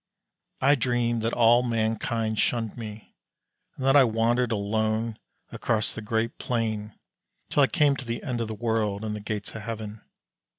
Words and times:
I 0.61 0.73
dreamed 0.73 1.21
that 1.21 1.33
all 1.33 1.61
mankind 1.61 2.39
shunned 2.39 2.75
me, 2.75 3.13
and 3.75 3.85
that 3.85 3.95
I 3.95 4.03
wandered 4.03 4.51
alone 4.51 5.19
across 5.51 5.93
the 5.93 6.01
great 6.01 6.39
plain 6.39 6.97
till 7.51 7.61
I 7.61 7.67
came 7.67 7.95
to 7.97 8.05
the 8.05 8.23
end 8.23 8.41
of 8.41 8.47
the 8.47 8.55
world 8.55 9.03
and 9.05 9.15
the 9.15 9.19
gates 9.19 9.53
of 9.53 9.61
Heaven. 9.61 10.01